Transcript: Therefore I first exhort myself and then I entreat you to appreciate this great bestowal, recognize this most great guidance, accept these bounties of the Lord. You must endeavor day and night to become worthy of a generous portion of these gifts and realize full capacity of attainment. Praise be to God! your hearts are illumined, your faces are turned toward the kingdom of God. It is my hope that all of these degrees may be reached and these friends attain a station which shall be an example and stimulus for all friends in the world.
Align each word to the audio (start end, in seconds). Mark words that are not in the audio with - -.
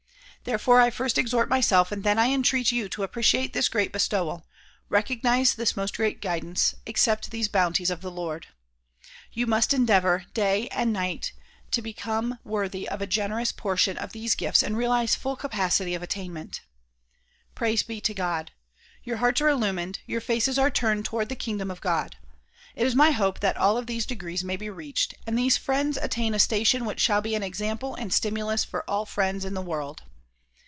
Therefore 0.43 0.81
I 0.81 0.89
first 0.89 1.19
exhort 1.19 1.49
myself 1.49 1.91
and 1.91 2.03
then 2.03 2.17
I 2.17 2.31
entreat 2.31 2.71
you 2.71 2.89
to 2.89 3.03
appreciate 3.03 3.53
this 3.53 3.69
great 3.69 3.93
bestowal, 3.93 4.43
recognize 4.89 5.53
this 5.53 5.77
most 5.77 5.95
great 5.95 6.19
guidance, 6.19 6.73
accept 6.87 7.29
these 7.29 7.47
bounties 7.47 7.91
of 7.91 8.01
the 8.01 8.09
Lord. 8.09 8.47
You 9.31 9.45
must 9.45 9.71
endeavor 9.71 10.25
day 10.33 10.67
and 10.69 10.91
night 10.91 11.31
to 11.69 11.83
become 11.83 12.39
worthy 12.43 12.89
of 12.89 13.03
a 13.03 13.05
generous 13.07 13.51
portion 13.51 13.99
of 13.99 14.13
these 14.13 14.33
gifts 14.33 14.63
and 14.63 14.75
realize 14.75 15.13
full 15.13 15.35
capacity 15.35 15.93
of 15.93 16.01
attainment. 16.01 16.61
Praise 17.53 17.83
be 17.83 18.01
to 18.01 18.13
God! 18.15 18.49
your 19.03 19.17
hearts 19.17 19.41
are 19.41 19.47
illumined, 19.49 19.99
your 20.07 20.21
faces 20.21 20.57
are 20.57 20.71
turned 20.71 21.05
toward 21.05 21.29
the 21.29 21.35
kingdom 21.35 21.69
of 21.69 21.81
God. 21.81 22.15
It 22.75 22.87
is 22.87 22.95
my 22.95 23.11
hope 23.11 23.41
that 23.41 23.57
all 23.57 23.77
of 23.77 23.85
these 23.85 24.07
degrees 24.07 24.43
may 24.43 24.57
be 24.57 24.71
reached 24.71 25.13
and 25.27 25.37
these 25.37 25.57
friends 25.57 25.97
attain 26.01 26.33
a 26.33 26.39
station 26.39 26.83
which 26.85 26.99
shall 26.99 27.21
be 27.21 27.35
an 27.35 27.43
example 27.43 27.93
and 27.93 28.11
stimulus 28.11 28.63
for 28.63 28.83
all 28.89 29.05
friends 29.05 29.45
in 29.45 29.53
the 29.53 29.61
world. 29.61 30.01